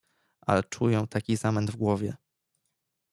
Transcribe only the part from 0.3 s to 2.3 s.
"Ale czuję taki zamęt w głowie."